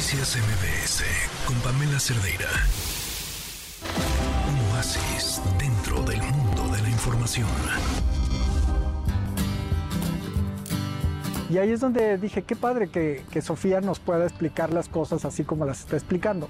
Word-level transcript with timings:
Noticias 0.00 0.38
MBS 0.38 1.04
con 1.46 1.54
Pamela 1.56 2.00
Cerdeira. 2.00 2.48
Un 4.48 4.74
oasis 4.74 5.42
dentro 5.58 6.02
del 6.04 6.22
mundo 6.22 6.74
de 6.74 6.80
la 6.80 6.88
información. 6.88 7.46
Y 11.50 11.58
ahí 11.58 11.70
es 11.72 11.80
donde 11.80 12.16
dije, 12.16 12.44
qué 12.44 12.56
padre 12.56 12.88
que, 12.88 13.26
que 13.30 13.42
Sofía 13.42 13.82
nos 13.82 13.98
pueda 13.98 14.24
explicar 14.24 14.72
las 14.72 14.88
cosas 14.88 15.26
así 15.26 15.44
como 15.44 15.66
las 15.66 15.80
está 15.80 15.96
explicando. 15.96 16.48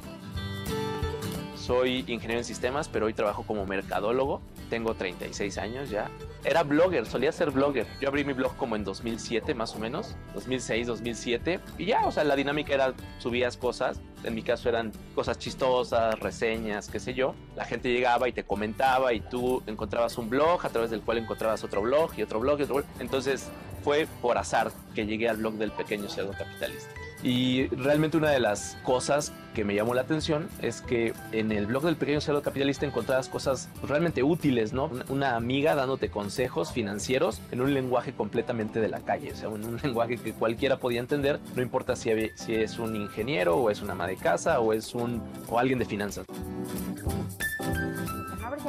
Soy 1.61 2.07
ingeniero 2.09 2.39
en 2.39 2.45
sistemas, 2.45 2.89
pero 2.89 3.05
hoy 3.05 3.13
trabajo 3.13 3.43
como 3.43 3.67
mercadólogo. 3.67 4.41
Tengo 4.71 4.95
36 4.95 5.59
años 5.59 5.91
ya. 5.91 6.11
Era 6.43 6.63
blogger, 6.63 7.05
solía 7.05 7.33
ser 7.33 7.51
blogger. 7.51 7.87
Yo 8.01 8.09
abrí 8.09 8.25
mi 8.25 8.33
blog 8.33 8.57
como 8.57 8.77
en 8.77 8.85
2007 8.85 9.55
más 9.55 9.77
o 9.77 9.79
menos, 9.79 10.17
2006, 10.33 10.87
2007. 10.87 11.61
Y 11.77 11.85
ya, 11.85 12.07
o 12.07 12.13
sea, 12.13 12.25
la 12.25 12.35
dinámica 12.35 12.73
era 12.73 12.95
subías 13.19 13.59
cosas. 13.59 14.01
En 14.25 14.35
mi 14.35 14.43
caso 14.43 14.71
eran 14.71 14.91
cosas 15.15 15.39
chistosas, 15.39 16.19
reseñas, 16.19 16.89
qué 16.89 16.99
sé 16.99 17.13
yo. 17.13 17.35
La 17.57 17.67
gente 17.67 17.93
llegaba 17.93 18.27
y 18.27 18.33
te 18.33 18.43
comentaba 18.43 19.13
y 19.13 19.21
tú 19.21 19.63
encontrabas 19.67 20.17
un 20.17 20.31
blog 20.31 20.65
a 20.65 20.71
través 20.71 20.91
del 20.91 21.03
cual 21.03 21.19
encontrabas 21.19 21.63
otro 21.63 21.83
blog 21.83 22.13
y 22.17 22.23
otro 22.23 22.41
blog 22.41 22.59
y 22.61 22.63
otro. 22.63 22.85
Entonces 23.01 23.51
fue 23.85 24.09
por 24.23 24.39
azar 24.39 24.73
que 24.95 25.05
llegué 25.05 25.29
al 25.29 25.37
blog 25.37 25.55
del 25.55 25.73
pequeño 25.73 26.09
cerdo 26.09 26.33
capitalista. 26.33 26.91
Y 27.23 27.67
realmente 27.69 28.17
una 28.17 28.31
de 28.31 28.41
las 28.41 28.77
cosas 28.83 29.33
que 29.55 29.65
me 29.65 29.75
llamó 29.75 29.95
la 29.95 30.03
atención 30.03 30.49
es 30.63 30.81
que 30.81 31.13
en 31.33 31.53
el 31.53 31.67
blog 31.67 31.83
del 31.83 31.97
pequeño 31.97 32.21
cerdo 32.21 32.41
capitalista 32.41 32.87
encontrabas 32.87 33.29
cosas 33.29 33.69
realmente 33.83 34.23
útiles, 34.23 34.73
¿no? 34.73 34.91
Una 35.09 35.37
amiga 35.37 35.75
dándote 35.75 36.09
consejos 36.09 36.73
financieros 36.73 37.41
en 37.51 37.61
un 37.61 37.75
lenguaje 37.75 38.13
completamente 38.13 38.81
de 38.81 38.89
la 38.89 39.01
calle, 39.01 39.33
o 39.33 39.37
sea, 39.37 39.49
en 39.49 39.65
un 39.65 39.77
lenguaje 39.83 40.17
que 40.17 40.33
cualquiera 40.33 40.79
podía 40.79 41.01
entender, 41.01 41.41
no 41.57 41.63
importa 41.63 41.97
si, 41.97 42.11
si 42.37 42.55
es 42.55 42.79
un 42.79 42.97
ingeniero 42.97 43.57
o 43.57 43.71
es 43.71 43.83
una 43.83 43.93
ama 43.93 44.07
de 44.07 44.17
casa 44.17 44.61
o 44.61 44.73
es 44.73 44.95
un 44.95 45.23
o 45.49 45.59
alguien 45.59 45.79
de 45.79 45.85
finanzas. 45.85 46.27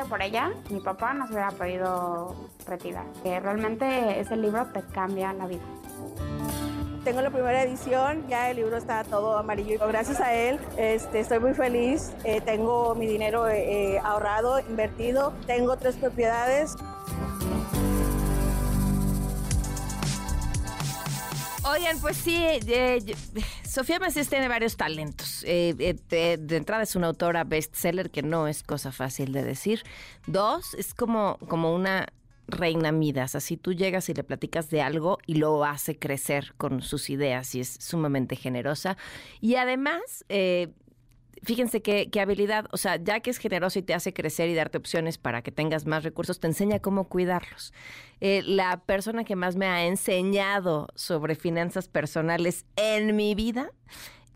Por 0.09 0.21
ella, 0.21 0.51
mi 0.69 0.79
papá 0.79 1.13
no 1.13 1.27
se 1.27 1.33
hubiera 1.33 1.51
podido 1.51 2.35
retirar. 2.67 3.05
Que 3.23 3.39
realmente 3.39 4.19
ese 4.19 4.35
libro 4.35 4.65
te 4.73 4.81
cambia 4.81 5.31
la 5.33 5.47
vida. 5.47 5.61
Tengo 7.03 7.19
la 7.21 7.31
primera 7.31 7.63
edición, 7.63 8.27
ya 8.27 8.51
el 8.51 8.57
libro 8.57 8.77
está 8.77 9.03
todo 9.03 9.35
amarillo. 9.35 9.79
Gracias 9.87 10.19
a 10.19 10.35
él 10.35 10.59
este, 10.77 11.21
estoy 11.21 11.39
muy 11.39 11.55
feliz. 11.55 12.11
Eh, 12.23 12.41
tengo 12.41 12.93
mi 12.93 13.07
dinero 13.07 13.49
eh, 13.49 13.97
ahorrado, 14.03 14.59
invertido. 14.59 15.33
Tengo 15.47 15.77
tres 15.77 15.95
propiedades. 15.95 16.75
Oigan, 21.63 21.99
pues 22.01 22.17
sí, 22.17 22.37
eh, 22.37 23.15
Sofía 23.67 23.97
Macías 23.97 24.29
tiene 24.29 24.47
varios 24.47 24.77
talentos. 24.77 25.41
de, 25.41 25.97
de, 26.07 26.55
entrada 26.55 26.83
es 26.83 26.95
una 26.95 27.07
autora 27.07 27.43
bestseller, 27.45 28.11
que 28.11 28.21
no 28.21 28.47
es 28.47 28.61
cosa 28.61 28.91
fácil 28.91 29.31
de 29.31 29.43
decir. 29.43 29.81
Dos, 30.27 30.75
es 30.75 30.93
como, 30.93 31.39
como 31.47 31.73
una 31.73 32.05
reina 32.51 32.91
Midas. 32.91 33.35
Así 33.35 33.57
tú 33.57 33.73
llegas 33.73 34.09
y 34.09 34.13
le 34.13 34.23
platicas 34.23 34.69
de 34.69 34.81
algo 34.81 35.17
y 35.25 35.35
lo 35.35 35.63
hace 35.65 35.97
crecer 35.97 36.53
con 36.57 36.81
sus 36.81 37.09
ideas 37.09 37.55
y 37.55 37.61
es 37.61 37.77
sumamente 37.79 38.35
generosa. 38.35 38.97
Y 39.39 39.55
además, 39.55 40.25
eh, 40.29 40.69
fíjense 41.43 41.81
qué, 41.81 42.09
habilidad, 42.19 42.65
o 42.71 42.77
sea, 42.77 42.97
ya 42.97 43.19
que 43.19 43.29
es 43.29 43.37
generoso 43.37 43.79
y 43.79 43.81
te 43.81 43.93
hace 43.93 44.13
crecer 44.13 44.49
y 44.49 44.55
darte 44.55 44.77
opciones 44.77 45.17
para 45.17 45.41
que 45.41 45.51
tengas 45.51 45.85
más 45.85 46.03
recursos, 46.03 46.39
te 46.39 46.47
enseña 46.47 46.79
cómo 46.79 47.07
cuidarlos. 47.07 47.73
Eh, 48.19 48.43
la 48.45 48.81
persona 48.81 49.23
que 49.23 49.35
más 49.35 49.55
me 49.55 49.67
ha 49.67 49.85
enseñado 49.85 50.87
sobre 50.95 51.35
finanzas 51.35 51.87
personales 51.87 52.65
en 52.75 53.15
mi 53.15 53.35
vida 53.35 53.71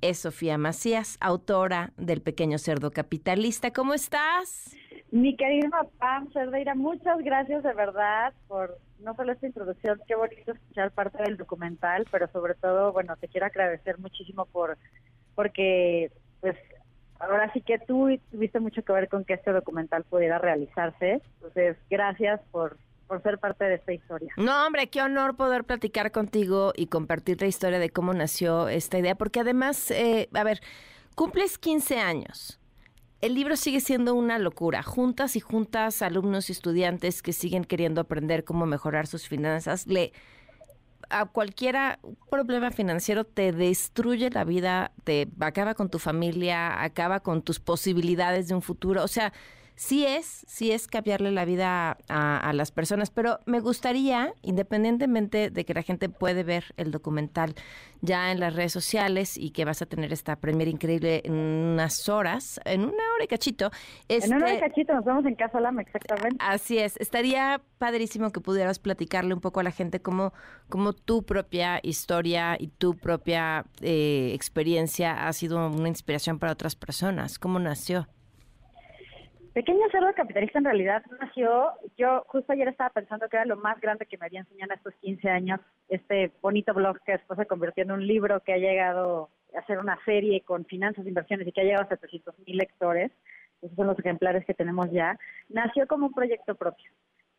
es 0.02 0.20
Sofía 0.20 0.58
Macías, 0.58 1.18
autora 1.20 1.94
del 1.98 2.22
Pequeño 2.22 2.58
Cerdo 2.58 2.92
Capitalista. 2.92 3.72
¿Cómo 3.72 3.94
estás? 3.94 4.76
Mi 5.12 5.36
querida 5.36 5.88
Pam 6.00 6.32
Cerdeira, 6.34 6.76
muchas 6.76 7.20
gracias 7.20 7.64
de 7.64 7.74
verdad 7.74 8.34
por 8.48 8.78
no 9.00 9.16
solo 9.16 9.34
esta 9.34 9.48
introducción, 9.48 10.02
qué 10.08 10.16
bonito 10.16 10.52
escuchar 10.52 10.92
parte 10.92 11.22
del 11.24 11.38
documental, 11.38 12.06
pero 12.12 12.28
sobre 12.32 12.56
todo, 12.56 12.92
bueno, 12.92 13.16
te 13.18 13.28
quiero 13.28 13.46
agradecer 13.46 14.00
muchísimo 14.00 14.46
por 14.46 14.78
porque 15.36 16.12
pues 16.42 16.56
ahora 17.20 17.52
sí 17.54 17.62
que 17.62 17.78
tú 17.80 18.10
tuviste 18.32 18.60
mucho 18.60 18.84
que 18.84 18.94
ver 18.94 19.10
con 19.10 19.26
que 19.26 19.34
este 19.34 19.52
documental 19.52 20.04
pudiera 20.06 20.40
realizarse. 20.40 21.22
Entonces, 21.36 21.78
gracias 21.90 22.42
por 22.52 22.78
por 23.08 23.22
ser 23.22 23.38
parte 23.38 23.66
de 23.66 23.76
esta 23.76 23.94
historia. 23.94 24.34
No, 24.36 24.66
hombre, 24.66 24.88
qué 24.88 25.02
honor 25.02 25.36
poder 25.36 25.64
platicar 25.64 26.12
contigo 26.12 26.74
y 26.76 26.88
compartir 26.88 27.40
la 27.40 27.48
historia 27.48 27.78
de 27.78 27.92
cómo 27.92 28.16
nació 28.16 28.68
esta 28.68 28.98
idea, 28.98 29.14
porque 29.14 29.42
además, 29.42 29.92
eh, 29.92 30.28
a 30.34 30.44
ver, 30.44 30.60
cumples 31.14 31.60
15 31.60 32.00
años 32.00 32.60
el 33.22 33.34
libro 33.34 33.56
sigue 33.56 33.80
siendo 33.80 34.14
una 34.14 34.38
locura. 34.40 34.84
Juntas 34.84 35.36
y 35.36 35.40
juntas, 35.40 36.02
alumnos 36.02 36.50
y 36.50 36.52
estudiantes 36.52 37.22
que 37.22 37.34
siguen 37.34 37.64
queriendo 37.64 38.02
aprender 38.02 38.44
cómo 38.44 38.66
mejorar 38.66 39.08
sus 39.08 39.28
finanzas, 39.28 39.88
le 39.88 40.14
a 41.10 41.26
cualquiera 41.26 42.00
problema 42.30 42.72
financiero 42.72 43.26
te 43.26 43.52
destruye 43.52 44.30
la 44.32 44.44
vida, 44.44 44.92
te 45.04 45.28
acaba 45.40 45.76
con 45.76 45.90
tu 45.90 46.00
familia, 46.00 46.82
acaba 46.82 47.20
con 47.20 47.42
tus 47.42 47.60
posibilidades 47.60 48.48
de 48.48 48.56
un 48.56 48.62
futuro. 48.62 49.04
O 49.04 49.08
sea, 49.08 49.34
sí 49.76 50.06
es, 50.06 50.46
sí 50.48 50.72
es 50.72 50.88
cambiarle 50.88 51.32
la 51.32 51.46
vida 51.46 51.98
a, 52.08 52.52
las 52.54 52.72
personas, 52.72 53.10
pero 53.10 53.40
me 53.46 53.60
gustaría, 53.60 54.34
independientemente 54.42 55.50
de 55.50 55.66
que 55.66 55.74
la 55.74 55.84
gente 55.84 56.10
puede 56.10 56.44
ver 56.44 56.74
el 56.78 56.92
documental 56.92 57.54
ya 58.02 58.32
en 58.32 58.40
las 58.40 58.56
redes 58.56 58.72
sociales 58.72 59.38
y 59.38 59.52
que 59.52 59.66
vas 59.66 59.82
a 59.82 59.86
tener 59.86 60.14
esta 60.14 60.36
premier 60.38 60.68
increíble 60.68 61.22
en 61.26 61.34
unas 61.34 62.08
horas, 62.08 62.60
en 62.66 62.82
una 62.82 63.04
hora 63.16 63.24
y 63.24 63.28
cachito. 63.28 63.72
en 64.08 64.34
una 64.34 64.38
hora 64.38 64.52
y 64.52 64.56
este 64.56 64.70
cachito 64.70 64.94
nos 64.94 65.06
vemos 65.06 65.26
en 65.26 65.36
Casa 65.36 65.60
Lama, 65.60 65.82
exactamente. 65.82 66.38
Así 66.40 66.78
es, 66.78 66.98
estaría 66.98 67.62
padrísimo 67.78 68.32
que 68.32 68.40
pudieras 68.40 68.80
platicarle 68.80 69.34
un 69.34 69.42
poco 69.42 69.60
a 69.60 69.64
la 69.64 69.72
gente 69.72 70.02
cómo, 70.02 70.34
cómo 70.70 70.94
tu 70.94 71.24
propia 71.24 71.80
historia 71.84 72.56
y 72.60 72.68
tu 72.68 72.96
propia 72.96 73.66
eh, 73.82 74.32
experiencia 74.34 75.28
ha 75.28 75.34
sido 75.34 75.68
una 75.68 75.90
inspiración 75.90 76.40
para 76.40 76.54
otras 76.54 76.76
personas, 76.76 77.40
cómo 77.40 77.60
nació. 77.60 78.08
Pequeño 79.56 79.90
Cerdo 79.90 80.14
Capitalista 80.14 80.60
en 80.60 80.66
realidad 80.66 81.02
nació, 81.22 81.72
yo 81.98 82.26
justo 82.28 82.52
ayer 82.52 82.68
estaba 82.68 82.90
pensando 82.90 83.30
que 83.30 83.38
era 83.38 83.46
lo 83.46 83.56
más 83.56 83.80
grande 83.80 84.06
que 84.06 84.18
me 84.18 84.26
había 84.26 84.42
enseñado 84.42 84.74
en 84.74 84.78
estos 84.78 84.94
15 84.96 85.30
años, 85.30 85.62
este 85.88 86.34
bonito 86.42 86.74
blog 86.74 87.00
que 87.06 87.14
después 87.14 87.40
se 87.40 87.46
convirtió 87.46 87.86
en 87.86 87.94
un 87.94 88.06
libro 88.06 88.42
que 88.42 88.52
ha 88.52 88.58
llegado 88.58 89.30
a 89.58 89.66
ser 89.66 89.80
una 89.80 89.98
serie 90.04 90.42
con 90.42 90.66
finanzas, 90.66 91.08
inversiones 91.08 91.48
y 91.48 91.54
que 91.54 91.62
ha 91.62 91.64
llegado 91.64 91.86
a 91.86 91.88
700 91.88 92.38
mil 92.46 92.58
lectores, 92.58 93.14
esos 93.62 93.78
son 93.78 93.88
los 93.88 93.98
ejemplares 93.98 94.46
que 94.46 94.54
tenemos 94.54 94.92
ya, 94.92 95.18
nació 95.48 95.88
como 95.88 96.08
un 96.08 96.14
proyecto 96.14 96.56
propio. 96.56 96.92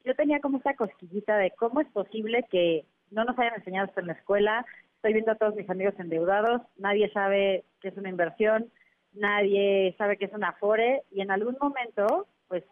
Yo 0.02 0.14
tenía 0.14 0.40
como 0.40 0.56
esta 0.56 0.74
cosquillita 0.74 1.36
de 1.36 1.50
cómo 1.50 1.82
es 1.82 1.88
posible 1.88 2.46
que 2.50 2.86
no 3.10 3.26
nos 3.26 3.38
hayan 3.38 3.56
enseñado 3.56 3.88
esto 3.88 4.00
en 4.00 4.06
la 4.06 4.14
escuela, 4.14 4.64
estoy 4.94 5.12
viendo 5.12 5.32
a 5.32 5.36
todos 5.36 5.54
mis 5.54 5.68
amigos 5.68 5.92
endeudados, 5.98 6.62
nadie 6.78 7.10
sabe 7.12 7.66
qué 7.82 7.88
es 7.88 7.96
una 7.98 8.08
inversión, 8.08 8.72
nadie 9.16 9.94
sabe 9.98 10.16
qué 10.16 10.26
es 10.26 10.32
una 10.32 10.50
Afore 10.50 11.02
y 11.10 11.20
en 11.20 11.30
algún 11.30 11.56
momento, 11.60 12.26
pues, 12.48 12.64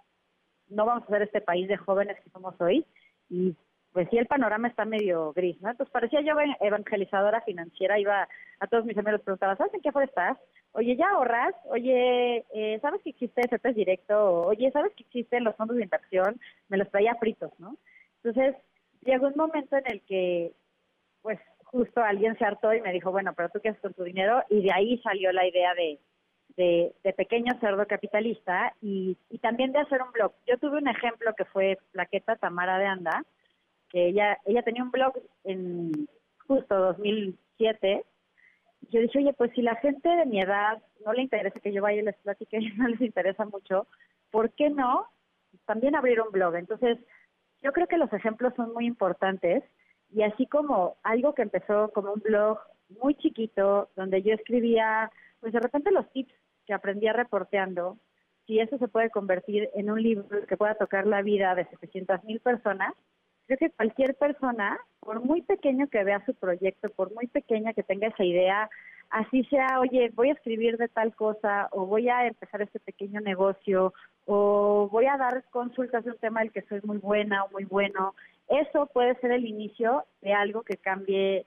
no 0.68 0.86
vamos 0.86 1.04
a 1.04 1.08
ser 1.12 1.22
este 1.22 1.40
país 1.40 1.68
de 1.68 1.76
jóvenes 1.76 2.18
que 2.20 2.30
somos 2.30 2.54
hoy 2.60 2.84
y 3.28 3.54
pues 3.92 4.08
sí 4.10 4.18
el 4.18 4.26
panorama 4.26 4.66
está 4.66 4.84
medio 4.84 5.32
gris, 5.32 5.60
¿no? 5.62 5.70
Entonces 5.70 5.92
parecía 5.92 6.20
yo 6.20 6.34
evangelizadora 6.60 7.42
financiera, 7.42 7.98
iba 7.98 8.28
a 8.58 8.66
todos 8.66 8.84
mis 8.84 8.98
amigos 8.98 9.20
preguntaba, 9.22 9.56
¿sabes 9.56 9.72
en 9.72 9.82
qué 9.82 9.90
Afore 9.90 10.06
estás? 10.06 10.36
Oye, 10.72 10.96
¿ya 10.96 11.10
ahorras? 11.10 11.54
Oye, 11.66 12.44
eh, 12.52 12.78
¿sabes 12.82 13.00
que 13.02 13.10
existe 13.10 13.42
FP 13.42 13.72
directo? 13.72 14.42
Oye, 14.42 14.72
¿sabes 14.72 14.92
que 14.96 15.04
existen 15.04 15.44
los 15.44 15.54
fondos 15.54 15.76
de 15.76 15.84
inversión? 15.84 16.40
Me 16.68 16.76
los 16.76 16.90
traía 16.90 17.14
fritos, 17.14 17.52
¿no? 17.60 17.76
Entonces 18.24 18.56
llegó 19.02 19.28
un 19.28 19.36
momento 19.36 19.76
en 19.76 19.84
el 19.86 20.00
que, 20.02 20.50
pues, 21.22 21.38
justo 21.62 22.02
alguien 22.02 22.36
se 22.36 22.44
hartó 22.44 22.74
y 22.74 22.80
me 22.80 22.92
dijo, 22.92 23.12
bueno, 23.12 23.32
pero 23.36 23.48
tú 23.50 23.60
qué 23.60 23.68
haces 23.68 23.80
con 23.80 23.94
tu 23.94 24.02
dinero? 24.02 24.42
Y 24.50 24.62
de 24.64 24.72
ahí 24.72 24.98
salió 25.04 25.30
la 25.30 25.46
idea 25.46 25.72
de, 25.74 26.00
de, 26.56 26.94
pequeño 27.16 27.58
cerdo 27.60 27.86
capitalista 27.86 28.74
y, 28.80 29.16
también 29.42 29.72
de 29.72 29.80
hacer 29.80 30.02
un 30.02 30.12
blog. 30.12 30.32
Yo 30.46 30.58
tuve 30.58 30.78
un 30.78 30.88
ejemplo 30.88 31.34
que 31.34 31.44
fue 31.44 31.78
Plaqueta 31.92 32.36
Tamara 32.36 32.78
de 32.78 32.86
Anda, 32.86 33.24
que 33.88 34.08
ella, 34.08 34.38
ella 34.44 34.62
tenía 34.62 34.82
un 34.82 34.90
blog 34.90 35.14
en 35.44 36.08
justo 36.46 36.76
2007. 36.76 38.04
Y 38.82 38.86
yo 38.90 39.00
dije, 39.00 39.18
oye, 39.18 39.32
pues 39.32 39.52
si 39.54 39.62
la 39.62 39.76
gente 39.76 40.08
de 40.08 40.26
mi 40.26 40.40
edad 40.40 40.82
no 41.04 41.12
le 41.12 41.22
interesa 41.22 41.60
que 41.60 41.72
yo 41.72 41.82
vaya 41.82 42.00
y 42.00 42.04
les 42.04 42.16
platique, 42.18 42.58
no 42.76 42.88
les 42.88 43.00
interesa 43.00 43.44
mucho, 43.44 43.86
¿por 44.30 44.50
qué 44.52 44.70
no 44.70 45.06
también 45.66 45.94
abrir 45.94 46.20
un 46.20 46.30
blog? 46.30 46.56
Entonces, 46.56 46.98
yo 47.62 47.72
creo 47.72 47.86
que 47.86 47.98
los 47.98 48.12
ejemplos 48.12 48.52
son 48.56 48.72
muy 48.72 48.86
importantes 48.86 49.64
y 50.12 50.22
así 50.22 50.46
como 50.46 50.96
algo 51.02 51.34
que 51.34 51.42
empezó 51.42 51.90
como 51.92 52.12
un 52.12 52.20
blog 52.20 52.58
muy 53.00 53.14
chiquito, 53.16 53.88
donde 53.96 54.22
yo 54.22 54.34
escribía, 54.34 55.10
pues 55.40 55.52
de 55.52 55.60
repente 55.60 55.90
los 55.90 56.08
tips 56.12 56.32
que 56.66 56.74
aprendí 56.74 57.08
reporteando, 57.08 57.98
si 58.46 58.60
eso 58.60 58.78
se 58.78 58.88
puede 58.88 59.10
convertir 59.10 59.70
en 59.74 59.90
un 59.90 60.02
libro 60.02 60.46
que 60.46 60.56
pueda 60.56 60.74
tocar 60.74 61.06
la 61.06 61.22
vida 61.22 61.54
de 61.54 61.66
700 61.66 62.24
mil 62.24 62.40
personas, 62.40 62.92
creo 63.46 63.58
que 63.58 63.70
cualquier 63.70 64.14
persona, 64.16 64.78
por 65.00 65.24
muy 65.24 65.42
pequeño 65.42 65.88
que 65.88 66.04
vea 66.04 66.24
su 66.26 66.34
proyecto, 66.34 66.90
por 66.90 67.12
muy 67.14 67.26
pequeña 67.26 67.72
que 67.72 67.82
tenga 67.82 68.08
esa 68.08 68.24
idea 68.24 68.70
así 69.10 69.44
sea, 69.44 69.80
oye, 69.80 70.10
voy 70.14 70.30
a 70.30 70.32
escribir 70.32 70.76
de 70.76 70.88
tal 70.88 71.14
cosa 71.14 71.68
o 71.70 71.86
voy 71.86 72.08
a 72.08 72.26
empezar 72.26 72.62
este 72.62 72.80
pequeño 72.80 73.20
negocio 73.20 73.94
o 74.26 74.88
voy 74.90 75.06
a 75.06 75.16
dar 75.16 75.44
consultas 75.50 76.04
de 76.04 76.10
un 76.10 76.18
tema 76.18 76.40
del 76.40 76.52
que 76.52 76.62
soy 76.62 76.80
muy 76.82 76.98
buena 76.98 77.44
o 77.44 77.50
muy 77.50 77.64
bueno. 77.64 78.14
Eso 78.48 78.86
puede 78.86 79.14
ser 79.20 79.32
el 79.32 79.46
inicio 79.46 80.04
de 80.20 80.32
algo 80.32 80.62
que 80.62 80.76
cambie 80.76 81.46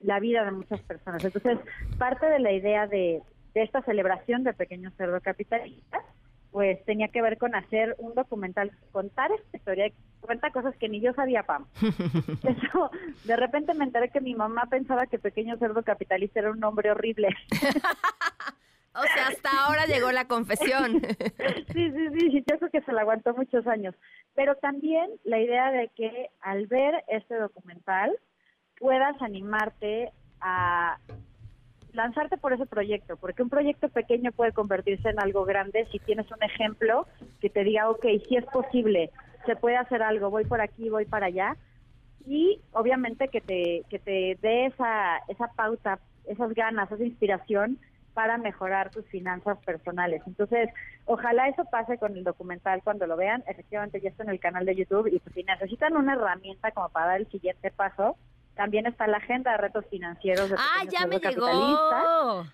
la 0.00 0.20
vida 0.20 0.44
de 0.44 0.52
muchas 0.52 0.80
personas. 0.82 1.24
Entonces, 1.24 1.58
parte 1.98 2.26
de 2.26 2.38
la 2.40 2.52
idea 2.52 2.86
de, 2.86 3.22
de 3.58 3.64
esta 3.64 3.82
celebración 3.82 4.44
de 4.44 4.52
Pequeño 4.52 4.92
Cerdo 4.92 5.20
Capitalista, 5.20 6.00
pues 6.52 6.82
tenía 6.84 7.08
que 7.08 7.20
ver 7.20 7.38
con 7.38 7.56
hacer 7.56 7.96
un 7.98 8.14
documental, 8.14 8.70
contar 8.92 9.32
esta 9.32 9.56
historia, 9.56 9.92
cuenta 10.20 10.50
cosas 10.50 10.76
que 10.76 10.88
ni 10.88 11.00
yo 11.00 11.12
sabía, 11.12 11.42
Pam. 11.42 11.66
Eso, 11.82 12.90
de 13.24 13.36
repente 13.36 13.74
me 13.74 13.84
enteré 13.84 14.10
que 14.10 14.20
mi 14.20 14.36
mamá 14.36 14.66
pensaba 14.70 15.06
que 15.06 15.18
Pequeño 15.18 15.58
Cerdo 15.58 15.82
Capitalista 15.82 16.38
era 16.38 16.52
un 16.52 16.60
nombre 16.60 16.90
horrible. 16.90 17.28
O 18.94 19.02
sea, 19.14 19.28
hasta 19.28 19.48
ahora 19.64 19.86
llegó 19.86 20.10
la 20.10 20.26
confesión. 20.26 21.00
sí, 21.72 21.90
sí, 21.92 22.08
sí, 22.18 22.44
yo 22.44 22.58
creo 22.58 22.70
que 22.70 22.80
se 22.80 22.92
la 22.92 23.02
aguantó 23.02 23.32
muchos 23.32 23.64
años. 23.68 23.94
Pero 24.34 24.56
también 24.56 25.08
la 25.22 25.38
idea 25.38 25.70
de 25.70 25.88
que 25.94 26.30
al 26.40 26.66
ver 26.66 27.04
este 27.06 27.36
documental 27.36 28.18
puedas 28.80 29.14
animarte 29.22 30.10
a 30.40 30.98
lanzarte 31.92 32.36
por 32.36 32.52
ese 32.52 32.66
proyecto, 32.66 33.16
porque 33.16 33.42
un 33.42 33.48
proyecto 33.48 33.88
pequeño 33.88 34.32
puede 34.32 34.52
convertirse 34.52 35.08
en 35.08 35.20
algo 35.20 35.44
grande 35.44 35.86
si 35.90 35.98
tienes 35.98 36.30
un 36.30 36.42
ejemplo 36.42 37.06
que 37.40 37.50
te 37.50 37.64
diga, 37.64 37.90
ok, 37.90 38.04
si 38.28 38.36
es 38.36 38.44
posible, 38.46 39.10
se 39.46 39.56
puede 39.56 39.76
hacer 39.76 40.02
algo, 40.02 40.30
voy 40.30 40.44
por 40.44 40.60
aquí, 40.60 40.88
voy 40.88 41.06
para 41.06 41.26
allá, 41.26 41.56
y 42.26 42.60
obviamente 42.72 43.28
que 43.28 43.40
te, 43.40 43.84
que 43.88 43.98
te 43.98 44.38
dé 44.42 44.66
esa, 44.66 45.18
esa 45.28 45.48
pauta, 45.54 45.98
esas 46.26 46.52
ganas, 46.54 46.90
esa 46.92 47.04
inspiración 47.04 47.78
para 48.12 48.36
mejorar 48.36 48.90
tus 48.90 49.06
finanzas 49.06 49.58
personales. 49.64 50.20
Entonces, 50.26 50.68
ojalá 51.04 51.48
eso 51.48 51.64
pase 51.66 51.98
con 51.98 52.16
el 52.16 52.24
documental 52.24 52.82
cuando 52.82 53.06
lo 53.06 53.16
vean. 53.16 53.44
Efectivamente, 53.46 54.00
ya 54.00 54.10
está 54.10 54.24
en 54.24 54.30
el 54.30 54.40
canal 54.40 54.66
de 54.66 54.74
YouTube 54.74 55.06
y 55.06 55.20
pues, 55.20 55.34
si 55.34 55.44
necesitan 55.44 55.96
una 55.96 56.14
herramienta 56.14 56.72
como 56.72 56.88
para 56.88 57.06
dar 57.06 57.20
el 57.20 57.30
siguiente 57.30 57.70
paso, 57.70 58.16
también 58.58 58.86
está 58.86 59.06
la 59.06 59.18
agenda 59.18 59.52
de 59.52 59.58
retos 59.58 59.86
financieros 59.86 60.50
de 60.50 60.56
ah, 60.58 60.82
ya 60.90 61.06
me 61.06 61.18
llegó. 61.20 62.44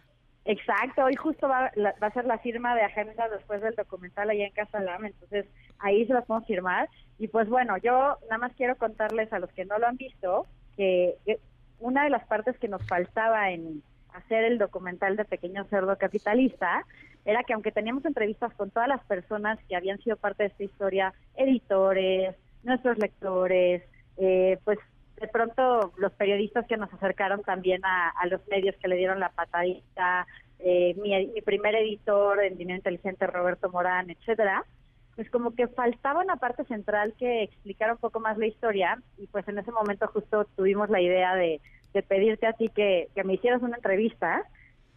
Exacto, 0.44 1.02
hoy 1.04 1.14
justo 1.16 1.48
va, 1.48 1.70
la- 1.74 1.94
va 2.02 2.08
a 2.08 2.12
ser 2.12 2.26
la 2.26 2.36
firma 2.38 2.74
de 2.76 2.82
agenda 2.82 3.26
después 3.30 3.62
del 3.62 3.74
documental 3.74 4.28
allá 4.28 4.44
en 4.44 4.52
Casa 4.52 4.78
Lam, 4.80 5.06
entonces 5.06 5.46
ahí 5.78 6.06
se 6.06 6.12
las 6.12 6.26
podemos 6.26 6.46
firmar. 6.46 6.90
Y 7.18 7.28
pues 7.28 7.48
bueno, 7.48 7.78
yo 7.78 8.18
nada 8.24 8.36
más 8.38 8.52
quiero 8.54 8.76
contarles 8.76 9.32
a 9.32 9.38
los 9.38 9.50
que 9.52 9.64
no 9.64 9.78
lo 9.78 9.86
han 9.86 9.96
visto 9.96 10.46
que 10.76 11.14
que 11.24 11.40
una 11.80 12.04
de 12.04 12.10
las 12.10 12.24
partes 12.26 12.58
que 12.58 12.68
nos 12.68 12.86
faltaba 12.86 13.50
en 13.50 13.82
hacer 14.12 14.44
el 14.44 14.58
documental 14.58 15.16
de 15.16 15.24
Pequeño 15.24 15.64
Cerdo 15.64 15.96
Capitalista 15.96 16.84
era 17.24 17.42
que 17.42 17.54
aunque 17.54 17.72
teníamos 17.72 18.04
entrevistas 18.04 18.52
con 18.54 18.70
todas 18.70 18.88
las 18.88 19.02
personas 19.04 19.58
que 19.66 19.76
habían 19.76 19.98
sido 20.02 20.16
parte 20.18 20.42
de 20.42 20.48
esta 20.50 20.64
historia, 20.64 21.14
editores, 21.36 22.36
nuestros 22.62 22.98
lectores, 22.98 23.82
eh, 24.18 24.58
pues 24.64 24.78
de 25.24 25.28
pronto 25.28 25.92
los 25.96 26.12
periodistas 26.12 26.66
que 26.66 26.76
nos 26.76 26.92
acercaron 26.92 27.42
también 27.42 27.80
a, 27.84 28.12
los 28.28 28.46
medios 28.48 28.76
que 28.76 28.88
le 28.88 28.96
dieron 28.96 29.20
la 29.20 29.30
patadita, 29.30 30.26
eh, 30.58 30.94
mi, 31.00 31.28
mi 31.28 31.40
primer 31.40 31.74
editor 31.76 32.42
en 32.44 32.58
Dinero 32.58 32.76
Inteligente, 32.76 33.26
Roberto 33.26 33.70
Morán, 33.70 34.10
etcétera, 34.10 34.64
pues 35.16 35.30
como 35.30 35.54
que 35.54 35.66
faltaba 35.68 36.22
una 36.22 36.36
parte 36.36 36.64
central 36.64 37.14
que 37.18 37.42
explicara 37.42 37.94
un 37.94 37.98
poco 37.98 38.20
más 38.20 38.36
la 38.36 38.46
historia 38.46 39.00
y 39.16 39.26
pues 39.28 39.48
en 39.48 39.58
ese 39.58 39.72
momento 39.72 40.06
justo 40.08 40.44
tuvimos 40.56 40.90
la 40.90 41.00
idea 41.00 41.34
de, 41.34 41.62
de 41.94 42.02
pedirte 42.02 42.46
a 42.46 42.52
ti 42.52 42.68
que, 42.68 43.08
que 43.14 43.24
me 43.24 43.34
hicieras 43.34 43.62
una 43.62 43.76
entrevista 43.76 44.42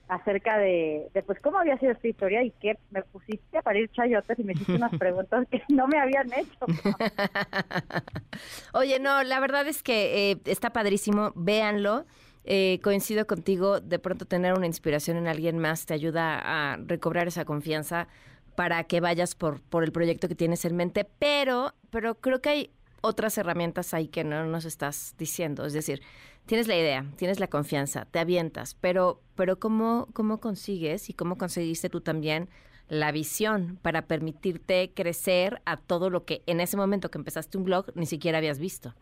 acerca 0.07 0.57
de, 0.57 1.09
de 1.13 1.23
pues 1.23 1.39
cómo 1.41 1.59
había 1.59 1.77
sido 1.77 1.91
esta 1.91 2.07
historia 2.07 2.43
y 2.43 2.51
que 2.51 2.77
me 2.91 3.01
pusiste 3.03 3.57
a 3.57 3.61
parir 3.61 3.89
chayotes 3.91 4.39
y 4.39 4.43
me 4.43 4.53
hiciste 4.53 4.75
unas 4.75 4.91
preguntas 4.99 5.47
que 5.49 5.61
no 5.69 5.87
me 5.87 5.99
habían 5.99 6.31
hecho. 6.33 6.65
Oye, 8.73 8.99
no, 8.99 9.23
la 9.23 9.39
verdad 9.39 9.67
es 9.67 9.83
que 9.83 10.31
eh, 10.31 10.37
está 10.45 10.71
padrísimo, 10.71 11.33
véanlo. 11.35 12.05
Eh, 12.49 12.79
coincido 12.81 13.27
contigo, 13.27 13.81
de 13.81 13.99
pronto 13.99 14.25
tener 14.25 14.53
una 14.53 14.67
inspiración 14.67 15.17
en 15.17 15.27
alguien 15.27 15.59
más 15.59 15.85
te 15.85 15.93
ayuda 15.93 16.39
a 16.39 16.77
recobrar 16.77 17.27
esa 17.27 17.43
confianza 17.43 18.07
para 18.55 18.85
que 18.85 19.01
vayas 19.01 19.35
por, 19.35 19.61
por 19.61 19.83
el 19.83 19.91
proyecto 19.91 20.29
que 20.29 20.35
tienes 20.35 20.63
en 20.63 20.77
mente, 20.77 21.05
pero, 21.19 21.73
pero 21.89 22.15
creo 22.15 22.41
que 22.41 22.49
hay 22.49 22.71
otras 23.01 23.37
herramientas 23.37 23.93
ahí 23.93 24.07
que 24.07 24.23
no 24.23 24.45
nos 24.45 24.65
estás 24.65 25.15
diciendo. 25.17 25.65
Es 25.65 25.73
decir, 25.73 26.01
tienes 26.45 26.67
la 26.67 26.75
idea, 26.75 27.05
tienes 27.15 27.39
la 27.39 27.47
confianza, 27.47 28.05
te 28.05 28.19
avientas, 28.19 28.75
pero, 28.75 29.21
pero 29.35 29.59
¿cómo, 29.59 30.07
cómo 30.13 30.39
consigues 30.39 31.09
y 31.09 31.13
cómo 31.13 31.37
conseguiste 31.37 31.89
tú 31.89 32.01
también 32.01 32.49
la 32.89 33.11
visión 33.11 33.77
para 33.81 34.03
permitirte 34.03 34.91
crecer 34.93 35.61
a 35.65 35.77
todo 35.77 36.09
lo 36.09 36.25
que 36.25 36.41
en 36.47 36.61
ese 36.61 36.77
momento 36.77 37.11
que 37.11 37.17
empezaste 37.17 37.57
un 37.57 37.65
blog 37.65 37.87
ni 37.95 38.05
siquiera 38.05 38.37
habías 38.37 38.59
visto? 38.59 38.93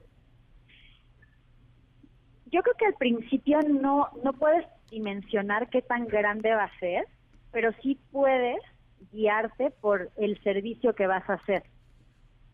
Yo 2.51 2.61
creo 2.61 2.75
que 2.77 2.85
al 2.85 2.95
principio 2.95 3.59
no, 3.61 4.09
no 4.23 4.33
puedes 4.33 4.65
dimensionar 4.89 5.69
qué 5.69 5.81
tan 5.81 6.07
grande 6.07 6.53
va 6.53 6.63
a 6.63 6.79
ser, 6.79 7.05
pero 7.51 7.71
sí 7.81 7.99
puedes 8.11 8.59
guiarte 9.11 9.71
por 9.71 10.09
el 10.17 10.41
servicio 10.41 10.95
que 10.95 11.07
vas 11.07 11.29
a 11.29 11.33
hacer. 11.33 11.63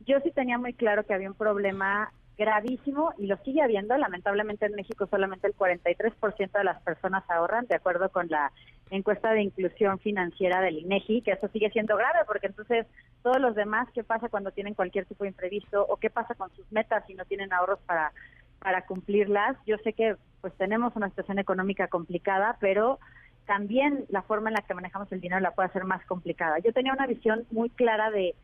Yo 0.05 0.19
sí 0.21 0.31
tenía 0.31 0.57
muy 0.57 0.73
claro 0.73 1.05
que 1.05 1.13
había 1.13 1.29
un 1.29 1.35
problema 1.35 2.11
gravísimo 2.37 3.13
y 3.17 3.27
lo 3.27 3.37
sigue 3.37 3.61
habiendo. 3.61 3.95
Lamentablemente 3.97 4.65
en 4.65 4.73
México 4.73 5.07
solamente 5.07 5.47
el 5.47 5.55
43% 5.55 6.51
de 6.51 6.63
las 6.63 6.81
personas 6.81 7.23
ahorran, 7.29 7.67
de 7.67 7.75
acuerdo 7.75 8.09
con 8.09 8.27
la 8.29 8.51
encuesta 8.89 9.31
de 9.31 9.43
inclusión 9.43 9.99
financiera 9.99 10.59
del 10.61 10.79
INEGI, 10.79 11.21
que 11.21 11.31
eso 11.31 11.47
sigue 11.49 11.69
siendo 11.69 11.95
grave 11.95 12.19
porque 12.25 12.47
entonces 12.47 12.87
todos 13.21 13.39
los 13.39 13.55
demás, 13.55 13.87
¿qué 13.93 14.03
pasa 14.03 14.29
cuando 14.29 14.51
tienen 14.51 14.73
cualquier 14.73 15.05
tipo 15.05 15.23
de 15.23 15.29
imprevisto 15.29 15.85
o 15.87 15.97
qué 15.97 16.09
pasa 16.09 16.35
con 16.35 16.49
sus 16.55 16.69
metas 16.71 17.05
si 17.05 17.13
no 17.13 17.25
tienen 17.25 17.53
ahorros 17.53 17.79
para 17.85 18.11
para 18.59 18.85
cumplirlas? 18.85 19.57
Yo 19.65 19.77
sé 19.83 19.93
que 19.93 20.15
pues 20.41 20.53
tenemos 20.57 20.95
una 20.95 21.09
situación 21.09 21.39
económica 21.39 21.87
complicada, 21.87 22.57
pero 22.59 22.99
también 23.45 24.05
la 24.09 24.21
forma 24.23 24.49
en 24.49 24.55
la 24.55 24.61
que 24.61 24.73
manejamos 24.73 25.11
el 25.11 25.21
dinero 25.21 25.41
la 25.41 25.51
puede 25.51 25.69
hacer 25.69 25.83
más 25.83 26.05
complicada. 26.05 26.59
Yo 26.59 26.73
tenía 26.73 26.93
una 26.93 27.07
visión 27.07 27.45
muy 27.51 27.69
clara 27.69 28.11
de 28.11 28.35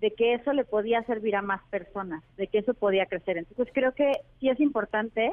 de 0.00 0.10
que 0.12 0.34
eso 0.34 0.52
le 0.52 0.64
podía 0.64 1.02
servir 1.04 1.36
a 1.36 1.42
más 1.42 1.62
personas, 1.70 2.22
de 2.36 2.48
que 2.48 2.58
eso 2.58 2.74
podía 2.74 3.06
crecer. 3.06 3.38
Entonces 3.38 3.68
creo 3.72 3.92
que 3.92 4.12
sí 4.40 4.48
es 4.48 4.60
importante 4.60 5.32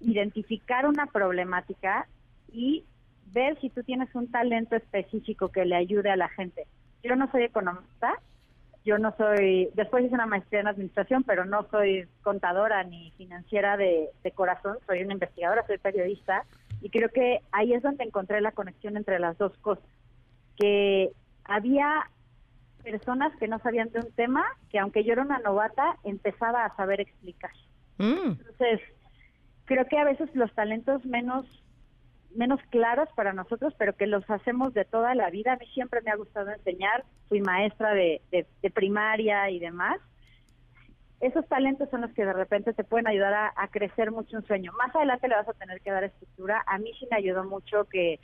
identificar 0.00 0.86
una 0.86 1.06
problemática 1.06 2.06
y 2.52 2.84
ver 3.32 3.58
si 3.60 3.70
tú 3.70 3.82
tienes 3.82 4.14
un 4.14 4.30
talento 4.30 4.76
específico 4.76 5.48
que 5.48 5.64
le 5.64 5.76
ayude 5.76 6.10
a 6.10 6.16
la 6.16 6.28
gente. 6.28 6.66
Yo 7.02 7.16
no 7.16 7.30
soy 7.30 7.44
economista, 7.44 8.12
yo 8.84 8.98
no 8.98 9.14
soy, 9.16 9.70
después 9.74 10.04
hice 10.04 10.14
una 10.14 10.26
maestría 10.26 10.60
en 10.60 10.68
administración, 10.68 11.24
pero 11.24 11.44
no 11.44 11.66
soy 11.70 12.06
contadora 12.22 12.84
ni 12.84 13.10
financiera 13.12 13.76
de, 13.76 14.10
de 14.22 14.30
corazón, 14.30 14.78
soy 14.86 15.02
una 15.02 15.14
investigadora, 15.14 15.66
soy 15.66 15.78
periodista, 15.78 16.44
y 16.82 16.90
creo 16.90 17.08
que 17.08 17.40
ahí 17.50 17.72
es 17.72 17.82
donde 17.82 18.04
encontré 18.04 18.40
la 18.40 18.52
conexión 18.52 18.96
entre 18.96 19.18
las 19.18 19.36
dos 19.38 19.56
cosas, 19.58 19.84
que 20.56 21.10
había 21.44 22.10
personas 22.86 23.34
que 23.40 23.48
no 23.48 23.58
sabían 23.58 23.90
de 23.90 23.98
un 23.98 24.12
tema 24.12 24.44
que 24.70 24.78
aunque 24.78 25.02
yo 25.02 25.12
era 25.12 25.22
una 25.22 25.40
novata, 25.40 25.96
empezaba 26.04 26.64
a 26.64 26.76
saber 26.76 27.00
explicar. 27.00 27.50
Mm. 27.98 28.38
Entonces, 28.38 28.80
creo 29.64 29.86
que 29.86 29.98
a 29.98 30.04
veces 30.04 30.30
los 30.34 30.54
talentos 30.54 31.04
menos 31.04 31.44
menos 32.36 32.60
claros 32.70 33.08
para 33.16 33.32
nosotros, 33.32 33.74
pero 33.78 33.96
que 33.96 34.06
los 34.06 34.28
hacemos 34.30 34.74
de 34.74 34.84
toda 34.84 35.14
la 35.14 35.30
vida. 35.30 35.54
A 35.54 35.56
mí 35.56 35.66
siempre 35.72 36.02
me 36.02 36.10
ha 36.10 36.16
gustado 36.16 36.50
enseñar, 36.50 37.02
fui 37.28 37.40
maestra 37.40 37.94
de, 37.94 38.20
de, 38.30 38.46
de 38.62 38.70
primaria 38.70 39.50
y 39.50 39.58
demás. 39.58 39.98
Esos 41.20 41.48
talentos 41.48 41.88
son 41.90 42.02
los 42.02 42.12
que 42.12 42.26
de 42.26 42.34
repente 42.34 42.74
te 42.74 42.84
pueden 42.84 43.08
ayudar 43.08 43.32
a, 43.32 43.52
a 43.56 43.68
crecer 43.68 44.12
mucho 44.12 44.36
un 44.36 44.46
sueño. 44.46 44.70
Más 44.76 44.94
adelante 44.94 45.28
le 45.28 45.34
vas 45.34 45.48
a 45.48 45.54
tener 45.54 45.80
que 45.80 45.90
dar 45.90 46.04
estructura. 46.04 46.62
A 46.66 46.78
mí 46.78 46.92
sí 47.00 47.08
me 47.10 47.16
ayudó 47.16 47.42
mucho 47.44 47.86
que 47.86 48.20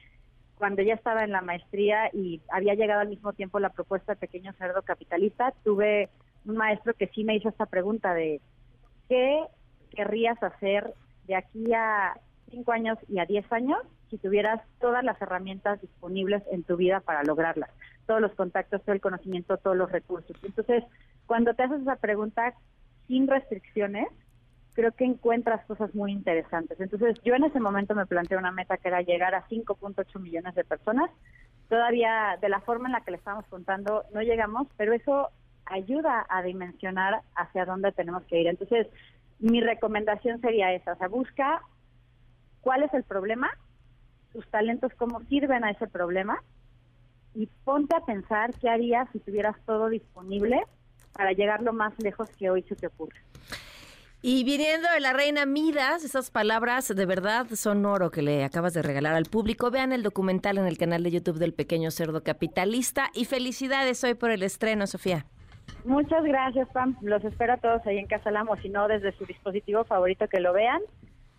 cuando 0.62 0.80
ya 0.80 0.94
estaba 0.94 1.24
en 1.24 1.32
la 1.32 1.40
maestría 1.40 2.08
y 2.12 2.40
había 2.48 2.74
llegado 2.74 3.00
al 3.00 3.08
mismo 3.08 3.32
tiempo 3.32 3.58
la 3.58 3.70
propuesta 3.70 4.12
de 4.12 4.20
Pequeño 4.20 4.52
Cerdo 4.52 4.82
Capitalista, 4.82 5.52
tuve 5.64 6.08
un 6.44 6.56
maestro 6.56 6.94
que 6.94 7.08
sí 7.08 7.24
me 7.24 7.34
hizo 7.34 7.48
esta 7.48 7.66
pregunta 7.66 8.14
de 8.14 8.40
¿qué 9.08 9.42
querrías 9.90 10.40
hacer 10.40 10.94
de 11.26 11.34
aquí 11.34 11.74
a 11.74 12.14
cinco 12.48 12.70
años 12.70 12.96
y 13.08 13.18
a 13.18 13.26
diez 13.26 13.44
años 13.52 13.80
si 14.08 14.18
tuvieras 14.18 14.62
todas 14.80 15.02
las 15.02 15.20
herramientas 15.20 15.80
disponibles 15.80 16.44
en 16.52 16.62
tu 16.62 16.76
vida 16.76 17.00
para 17.00 17.24
lograrlas? 17.24 17.70
Todos 18.06 18.20
los 18.20 18.32
contactos, 18.36 18.82
todo 18.82 18.94
el 18.94 19.00
conocimiento, 19.00 19.56
todos 19.56 19.76
los 19.76 19.90
recursos. 19.90 20.36
Entonces, 20.44 20.84
cuando 21.26 21.54
te 21.54 21.64
haces 21.64 21.80
esa 21.80 21.96
pregunta 21.96 22.54
sin 23.08 23.26
restricciones, 23.26 24.06
creo 24.74 24.92
que 24.92 25.04
encuentras 25.04 25.64
cosas 25.66 25.94
muy 25.94 26.12
interesantes. 26.12 26.80
Entonces, 26.80 27.18
yo 27.24 27.34
en 27.34 27.44
ese 27.44 27.60
momento 27.60 27.94
me 27.94 28.06
planteé 28.06 28.38
una 28.38 28.52
meta 28.52 28.76
que 28.76 28.88
era 28.88 29.02
llegar 29.02 29.34
a 29.34 29.46
5.8 29.48 30.20
millones 30.20 30.54
de 30.54 30.64
personas. 30.64 31.10
Todavía, 31.68 32.38
de 32.40 32.48
la 32.48 32.60
forma 32.60 32.88
en 32.88 32.92
la 32.92 33.00
que 33.02 33.10
le 33.10 33.16
estamos 33.18 33.46
contando, 33.46 34.04
no 34.12 34.22
llegamos, 34.22 34.68
pero 34.76 34.92
eso 34.92 35.28
ayuda 35.66 36.26
a 36.28 36.42
dimensionar 36.42 37.22
hacia 37.34 37.64
dónde 37.64 37.92
tenemos 37.92 38.24
que 38.24 38.40
ir. 38.40 38.46
Entonces, 38.46 38.86
mi 39.38 39.60
recomendación 39.60 40.40
sería 40.40 40.72
esa, 40.72 40.92
o 40.92 40.96
sea, 40.96 41.08
busca 41.08 41.62
cuál 42.60 42.82
es 42.82 42.94
el 42.94 43.02
problema 43.02 43.50
tus 44.32 44.48
talentos 44.48 44.92
cómo 44.96 45.20
sirven 45.24 45.64
a 45.64 45.70
ese 45.70 45.86
problema 45.86 46.42
y 47.34 47.46
ponte 47.64 47.94
a 47.94 48.04
pensar 48.04 48.52
qué 48.60 48.68
harías 48.68 49.08
si 49.12 49.20
tuvieras 49.20 49.56
todo 49.64 49.88
disponible 49.88 50.62
para 51.12 51.32
llegar 51.32 51.62
lo 51.62 51.72
más 51.72 51.92
lejos 52.02 52.28
que 52.38 52.50
hoy 52.50 52.62
se 52.62 52.74
te 52.74 52.86
ocurre. 52.86 53.20
Y 54.24 54.44
viniendo 54.44 54.88
de 54.88 55.00
la 55.00 55.12
reina 55.12 55.46
Midas, 55.46 56.04
esas 56.04 56.30
palabras 56.30 56.86
de 56.86 57.06
verdad 57.06 57.48
son 57.54 57.84
oro 57.84 58.12
que 58.12 58.22
le 58.22 58.44
acabas 58.44 58.72
de 58.72 58.80
regalar 58.80 59.16
al 59.16 59.24
público. 59.24 59.72
Vean 59.72 59.90
el 59.90 60.04
documental 60.04 60.58
en 60.58 60.66
el 60.68 60.78
canal 60.78 61.02
de 61.02 61.10
YouTube 61.10 61.38
del 61.38 61.52
Pequeño 61.52 61.90
Cerdo 61.90 62.22
Capitalista 62.22 63.10
y 63.14 63.24
felicidades 63.24 64.04
hoy 64.04 64.14
por 64.14 64.30
el 64.30 64.44
estreno, 64.44 64.86
Sofía. 64.86 65.26
Muchas 65.84 66.22
gracias, 66.22 66.68
Pam. 66.68 66.96
Los 67.00 67.24
espero 67.24 67.54
a 67.54 67.56
todos 67.56 67.84
ahí 67.84 67.98
en 67.98 68.06
Casa 68.06 68.30
Lamo, 68.30 68.56
si 68.58 68.68
no 68.68 68.86
desde 68.86 69.10
su 69.18 69.26
dispositivo 69.26 69.82
favorito 69.82 70.28
que 70.28 70.38
lo 70.38 70.52
vean. 70.52 70.80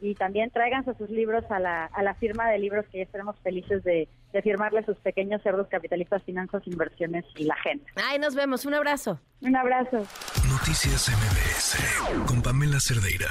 Y 0.03 0.15
también 0.15 0.51
tráiganse 0.51 0.93
sus 0.95 1.09
libros 1.09 1.45
a 1.49 1.59
la, 1.59 1.85
a 1.85 2.03
la 2.03 2.13
firma 2.15 2.49
de 2.49 2.59
libros 2.59 2.85
que 2.91 2.97
ya 2.97 3.03
estaremos 3.05 3.39
felices 3.39 3.81
de, 3.85 4.09
de 4.33 4.41
firmarle 4.41 4.83
sus 4.83 4.97
pequeños 4.97 5.41
cerdos 5.41 5.67
capitalistas, 5.69 6.21
finanzas, 6.23 6.61
inversiones 6.67 7.23
y 7.37 7.45
la 7.45 7.55
gente. 7.63 7.85
Ay, 7.95 8.19
nos 8.19 8.35
vemos. 8.35 8.65
Un 8.65 8.73
abrazo. 8.73 9.21
Un 9.39 9.55
abrazo. 9.55 9.99
Noticias 10.49 11.09
MBS 11.09 12.25
con 12.27 12.41
Pamela 12.41 12.79
Cerdeira. 12.81 13.29